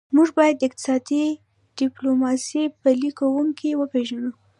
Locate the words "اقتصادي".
0.69-1.25